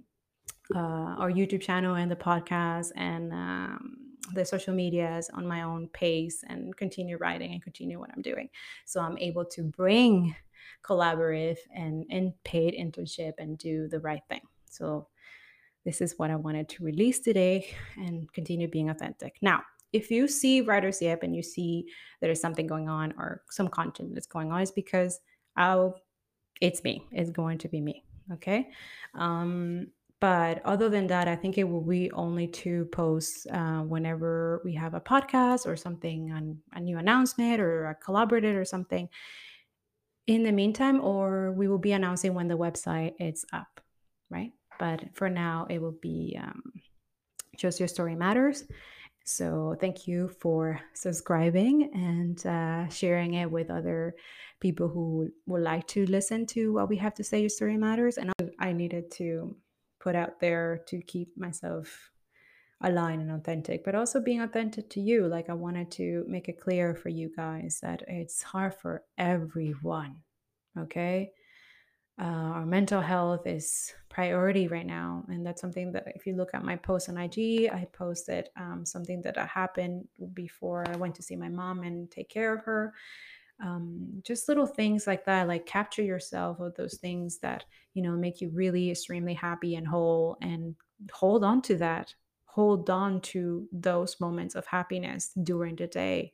[0.74, 3.98] uh, our YouTube channel and the podcast and um,
[4.34, 8.50] the social medias on my own pace and continue writing and continue what I'm doing.
[8.86, 10.36] So I'm able to bring
[10.84, 14.42] collaborative and, and paid internship and do the right thing.
[14.70, 15.08] So
[15.86, 19.38] this is what I wanted to release today and continue being authentic.
[19.42, 21.88] Now, if you see WritersYep and you see
[22.22, 25.20] there's something going on or some content that's going on, it's because
[25.56, 26.00] I'll
[26.62, 27.08] it's me.
[27.12, 28.04] It's going to be me.
[28.34, 28.70] Okay.
[29.16, 29.88] Um,
[30.20, 34.74] but other than that, I think it will be only two posts uh, whenever we
[34.76, 39.08] have a podcast or something, on a new announcement or a collaborated or something.
[40.30, 43.82] In the meantime, or we will be announcing when the website is up,
[44.30, 44.52] right?
[44.78, 46.62] But for now, it will be um,
[47.58, 48.64] just your story matters.
[49.26, 54.14] So thank you for subscribing and uh, sharing it with other
[54.60, 57.40] people who would like to listen to what we have to say.
[57.40, 59.56] Your story matters, and I needed to
[60.00, 62.12] put out there to keep myself
[62.82, 65.28] aligned and authentic, but also being authentic to you.
[65.28, 70.18] Like I wanted to make it clear for you guys that it's hard for everyone.
[70.78, 71.32] Okay
[72.20, 76.50] uh, our mental health is priority right now and that's something that if you look
[76.54, 81.24] at my post on ig i posted um, something that happened before i went to
[81.24, 82.94] see my mom and take care of her
[83.64, 87.64] um, just little things like that like capture yourself of those things that
[87.94, 90.76] you know make you really extremely happy and whole and
[91.14, 92.14] hold on to that
[92.54, 96.34] hold on to those moments of happiness during the day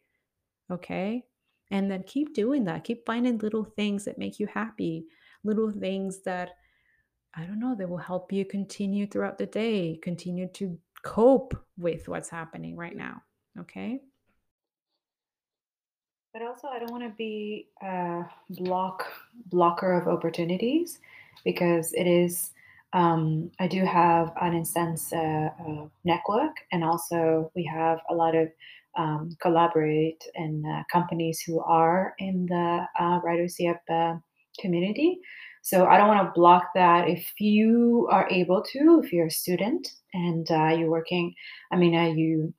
[0.71, 1.23] okay
[1.71, 5.05] and then keep doing that keep finding little things that make you happy
[5.43, 6.51] little things that
[7.37, 12.07] I don't know, that will help you continue throughout the day, continue to cope with
[12.07, 12.99] what's happening right mm.
[12.99, 13.21] now.
[13.59, 13.99] Okay.
[16.33, 19.05] But also, I don't want to be a block
[19.47, 20.99] blocker of opportunities
[21.43, 22.51] because it is
[22.95, 28.35] Um, I do have an instance uh, uh, network, and also we have a lot
[28.35, 28.47] of
[28.97, 34.15] um, collaborate and uh, companies who are in the uh, Writers Yep uh,
[34.61, 35.19] community.
[35.61, 37.09] So I don't want to block that.
[37.09, 41.33] If you are able to, if you're a student and uh, you're working,
[41.73, 42.53] I mean, you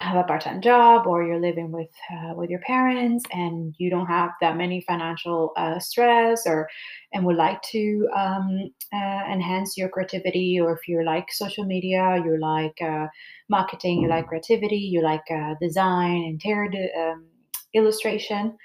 [0.00, 4.06] have a part-time job or you're living with uh, with your parents and you don't
[4.06, 6.68] have that many financial uh, stress or
[7.12, 12.20] and would like to um, uh, enhance your creativity or if you like social media
[12.24, 13.06] you like uh,
[13.48, 17.24] marketing you like creativity you like uh, design interior um,
[17.72, 18.56] illustration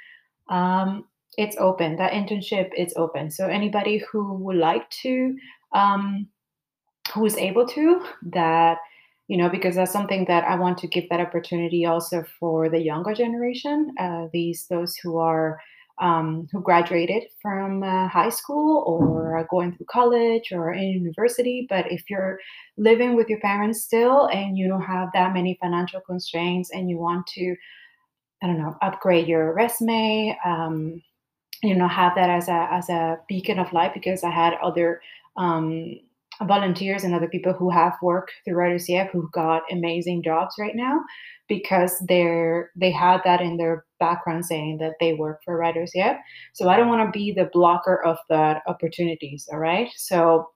[0.50, 1.06] um,
[1.38, 1.96] it's open.
[1.96, 3.32] That internship is open.
[3.32, 5.36] So anybody who would like to
[5.74, 6.28] um,
[7.14, 8.78] who is able to that
[9.32, 12.80] you know because that's something that i want to give that opportunity also for the
[12.80, 15.58] younger generation uh, these those who are
[16.02, 21.68] um, who graduated from uh, high school or are going through college or in university.
[21.70, 22.40] But if you're
[22.76, 26.98] living with your parents still and you don't have that many financial constraints and you
[26.98, 27.56] want to
[28.42, 31.02] i don't know upgrade your resume um,
[31.62, 35.02] you know have that as a as a beacon of light because i had other
[35.38, 36.00] um,
[36.48, 40.76] volunteers and other people who have worked through Writers Yep who got amazing jobs right
[40.76, 41.00] now
[41.48, 46.20] because they're they had that in their background saying that they work for Writers Yep.
[46.54, 49.48] So I don't want to be the blocker of that opportunities.
[49.52, 49.90] All right.
[49.96, 50.50] So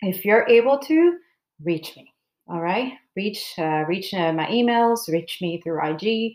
[0.00, 1.18] if you're able to
[1.62, 2.12] reach me,
[2.48, 6.34] all right, reach uh, reach uh, my emails, reach me through IG,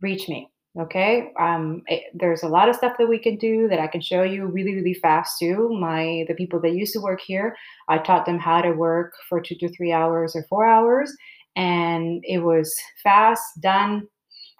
[0.00, 3.80] reach me okay um it, there's a lot of stuff that we can do that
[3.80, 5.68] i can show you really really fast too.
[5.80, 7.56] My the people that used to work here
[7.88, 11.12] i taught them how to work for two to three hours or four hours
[11.56, 14.06] and it was fast done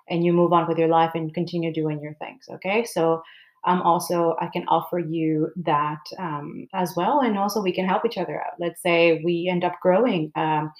[0.08, 2.84] and you move on with your life and continue doing your things okay?
[2.84, 3.22] So
[3.66, 8.04] um, also i can offer you that um, as well and also we can help
[8.04, 8.54] each other out.
[8.58, 10.72] Let's say we end up growing um,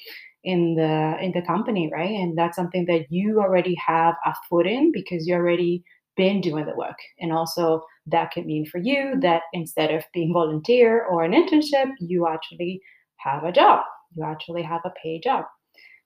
[0.45, 2.11] in the in the company right?
[2.11, 5.85] And that's something that you already have a foot in because you already
[6.17, 6.99] been doing the work.
[7.19, 11.91] And also that can mean for you that instead of being volunteer or an internship
[12.01, 12.81] you actually
[13.17, 13.85] have a job.
[14.15, 15.45] You actually have a paid job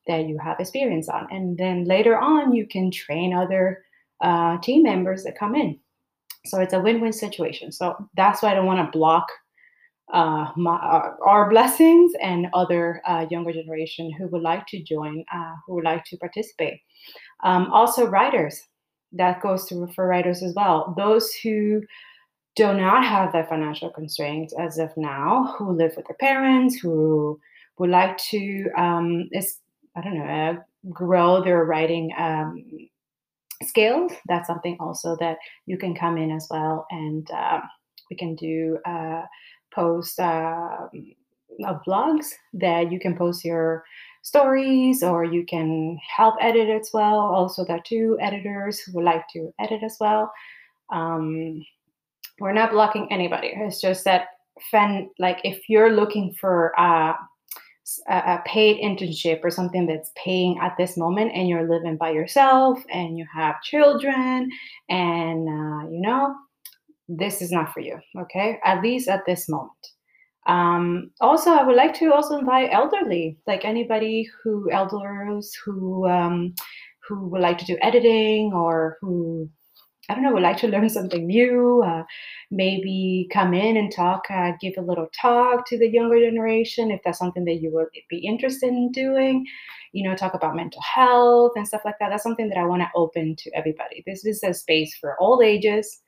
[0.06, 1.26] that you have experience on.
[1.30, 3.82] And then later on you can train other
[4.20, 5.78] uh, team members that come in.
[6.46, 7.72] So it's a win-win situation.
[7.72, 9.26] So that's why i don't want to block
[10.12, 15.24] uh, my, uh, our blessings and other uh, younger generation who would like to join,
[15.34, 16.80] uh, who would like to participate.
[17.42, 18.60] Um, also, writers.
[19.12, 20.92] That goes to for writers as well.
[20.96, 21.82] Those who
[22.56, 27.38] do not have that financial constraints as of now, who live with their parents, who
[27.78, 29.58] would like to, um, is,
[29.96, 30.56] I don't know, uh,
[30.90, 32.64] grow their writing um,
[33.62, 34.12] skills.
[34.26, 37.60] That's something also that you can come in as well, and uh,
[38.10, 38.78] we can do
[39.74, 40.88] post uh,
[41.64, 43.84] of blogs that you can post your
[44.22, 47.18] stories or you can help edit as well.
[47.18, 50.32] Also, there are two editors who would like to edit as well.
[50.90, 51.64] Um,
[52.40, 53.52] we're not blocking anybody.
[53.54, 54.28] It's just that,
[54.70, 57.14] fan, like if you're looking for a,
[58.08, 62.82] a paid internship or something that's paying at this moment and you're living by yourself
[62.90, 64.50] and you have children
[64.88, 66.34] and uh, you know
[67.08, 68.58] this is not for you okay?
[68.64, 69.72] At least at this moment.
[70.46, 76.54] Um, also i would like to also invite elderly like anybody who elders who um,
[77.08, 79.48] who would like to do editing or who
[80.10, 82.02] i don't know would like to learn something new uh,
[82.50, 87.00] maybe come in and talk uh, give a little talk to the younger generation if
[87.06, 89.46] that's something that you would be interested in doing.
[89.92, 92.10] You know talk about mental health and stuff like that.
[92.10, 94.02] That's something that i want to open to everybody.
[94.06, 96.02] This is a space for all ages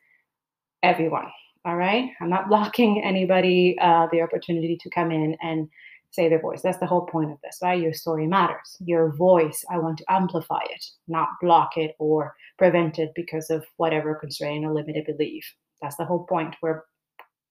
[0.87, 1.27] everyone.
[1.65, 2.11] All right.
[2.21, 5.69] I'm not blocking anybody uh, the opportunity to come in and
[6.13, 6.63] say their voice.
[6.63, 7.81] That's the whole point of this, right?
[7.81, 8.77] Your story matters.
[8.81, 13.65] Your voice, I want to amplify it, not block it or prevent it because of
[13.79, 15.45] whatever constraint or limited belief.
[15.83, 16.55] That's the whole point.
[16.63, 16.85] We're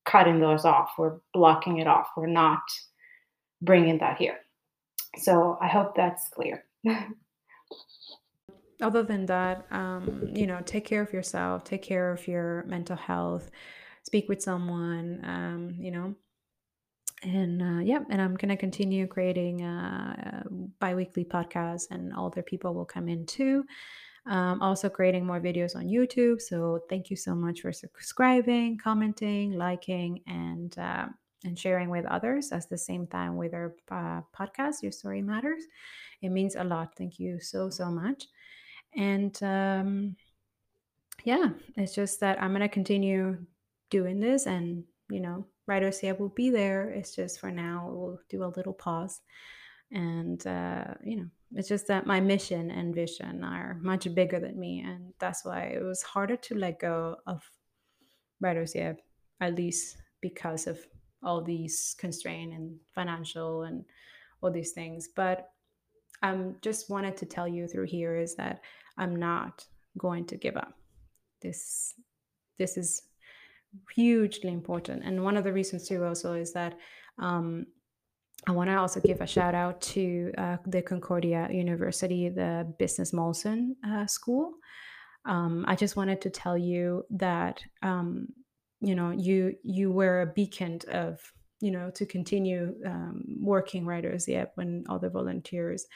[0.05, 0.91] cutting those off.
[0.97, 2.07] We're blocking it off.
[2.15, 2.61] We're not
[3.61, 4.37] bringing that here.
[5.17, 6.63] So I hope that's clear.
[8.81, 12.95] other than that, um, you know, take care of yourself, take care of your mental
[12.95, 13.49] health,
[14.03, 16.15] speak with someone, um, you know.
[17.23, 20.43] And uh, yeah, and I'm gonna continue creating uh,
[20.79, 23.65] bi-weekly podcasts, and other people will come in too.
[24.27, 26.41] Um, also creating more videos on YouTube.
[26.41, 31.07] So thank you so much for subscribing, commenting, liking, and uh,
[31.43, 32.51] and sharing with others.
[32.51, 35.63] At the same time with our uh, podcast, Your Story Matters.
[36.21, 36.95] It means a lot.
[36.97, 38.25] Thank you so so much.
[38.95, 40.15] And um,
[41.23, 43.37] yeah, it's just that I'm going to continue
[43.89, 46.89] doing this and you know, WritersYep will be there.
[46.89, 49.21] It's just for now, we'll do a little pause.
[49.91, 54.59] And, uh, you know, it's just that my mission and vision are much bigger than
[54.59, 54.81] me.
[54.85, 57.41] And that's why it was harder to let go of
[58.43, 58.97] WritersYep,
[59.41, 60.79] at least because of
[61.23, 63.85] all these constraint and financial and
[64.41, 65.09] all these things.
[65.15, 65.49] But
[66.23, 68.61] um, just wanted to tell you through here is that
[68.97, 69.65] I'm not
[69.97, 70.73] going to give up.
[71.41, 71.93] This
[72.57, 73.01] this is
[73.93, 76.77] hugely important, and one of the reasons too also is that
[77.19, 77.65] um,
[78.47, 83.11] I want to also give a shout out to uh, the Concordia University, the Business
[83.11, 84.53] Molson uh, School.
[85.25, 88.27] Um, I just wanted to tell you that um,
[88.81, 91.19] you know you you were a beacon of
[91.65, 95.87] you know to continue um, working WritersYep when other volunteers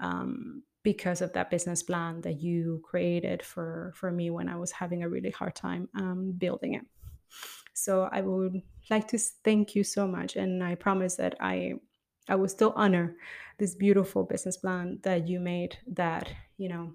[0.00, 4.72] um, because of that business plan that you created for for me when I was
[4.72, 6.86] having a really hard time um, building it.
[7.74, 11.74] So I would like to thank you so much, and I promise that I
[12.26, 13.16] I will still honor
[13.58, 16.94] this beautiful business plan that you made that you know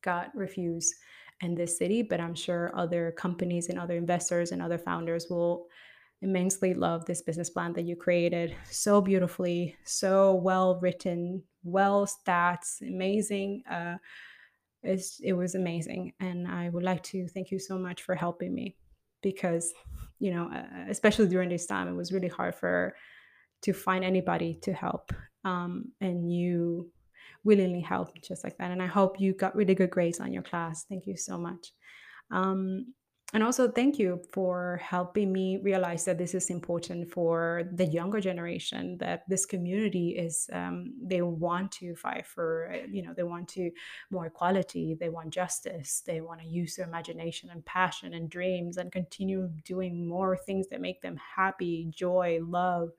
[0.00, 0.94] got refused
[1.42, 5.66] in this city, but I'm sure other companies and other investors and other founders will
[6.22, 12.80] immensely love this business plan that you created so beautifully, so well written, well stats,
[12.80, 13.62] amazing.
[13.70, 13.96] Uh,
[14.82, 16.12] it was amazing.
[16.20, 18.76] And I would like to thank you so much for helping me
[19.22, 19.72] because,
[20.18, 22.94] you know, uh, especially during this time, it was really hard for
[23.62, 25.12] to find anybody to help.
[25.44, 26.90] Um, and you
[27.44, 28.70] willingly helped just like that.
[28.70, 30.84] And I hope you got really good grades on your class.
[30.88, 31.72] Thank you so much.
[32.30, 32.94] Um,
[33.34, 38.20] and also, thank you for helping me realize that this is important for the younger
[38.20, 38.96] generation.
[38.98, 43.48] That this community is, um, they want to fight for, uh, you know, they want
[43.48, 43.72] to
[44.12, 48.76] more equality, they want justice, they want to use their imagination and passion and dreams
[48.76, 52.90] and continue doing more things that make them happy, joy, love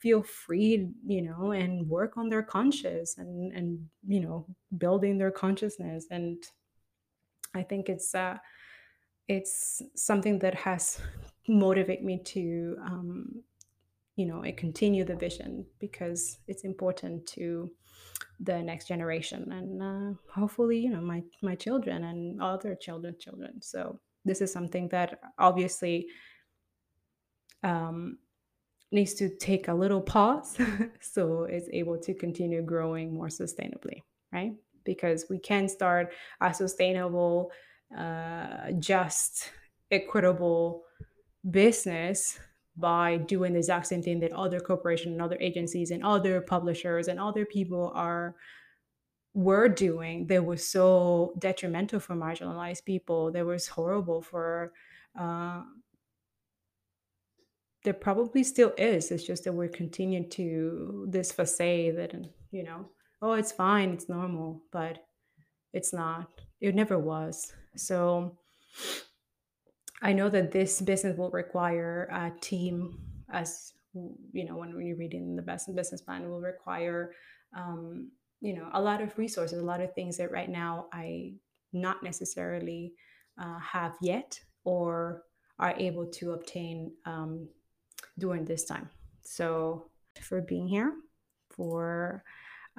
[0.00, 4.44] feel free you know and work on their conscious and and you know
[4.76, 6.44] building their consciousness and
[7.54, 8.36] i think it's uh
[9.28, 11.00] it's something that has
[11.48, 13.42] motivated me to um
[14.16, 17.70] you know continue the vision because it's important to
[18.40, 23.60] the next generation and uh, hopefully you know my my children and other children children
[23.60, 26.06] so this is something that obviously
[27.64, 28.18] um,
[28.92, 30.56] needs to take a little pause
[31.00, 34.02] so it's able to continue growing more sustainably,
[34.32, 34.52] right?
[34.84, 37.50] Because we can start a sustainable,
[37.96, 39.50] uh, just,
[39.90, 40.82] equitable
[41.50, 42.38] business
[42.76, 47.08] by doing the exact same thing that other corporations and other agencies and other publishers
[47.08, 48.34] and other people are
[49.34, 54.72] were doing that was so detrimental for marginalized people that was horrible for
[55.18, 55.60] uh,
[57.84, 59.10] there probably still is.
[59.10, 62.14] It's just that we're continuing to this facade that,
[62.50, 62.88] you know,
[63.20, 65.04] oh, it's fine, it's normal, but
[65.72, 66.28] it's not.
[66.60, 67.52] It never was.
[67.76, 68.36] So
[70.02, 72.98] I know that this business will require a team,
[73.32, 77.12] as you know, when you're reading the best business plan, will require,
[77.56, 78.10] um,
[78.40, 81.34] you know, a lot of resources, a lot of things that right now I
[81.72, 82.92] not necessarily
[83.40, 85.22] uh, have yet or
[85.58, 87.48] are able to obtain um,
[88.18, 88.90] during this time.
[89.22, 90.92] So, for being here,
[91.50, 92.22] for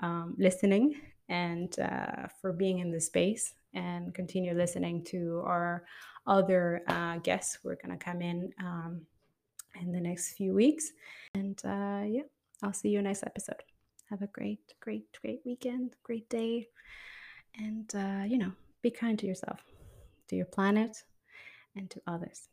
[0.01, 0.95] um, listening,
[1.29, 5.85] and uh, for being in this space and continue listening to our
[6.25, 7.59] other uh, guests.
[7.63, 9.01] We're going to come in um,
[9.79, 10.91] in the next few weeks.
[11.33, 12.23] And uh, yeah,
[12.63, 13.61] I'll see you next episode.
[14.09, 16.67] Have a great, great, great weekend, great day.
[17.57, 18.51] And, uh, you know,
[18.81, 19.59] be kind to yourself,
[20.29, 21.03] to your planet,
[21.75, 22.49] and to others.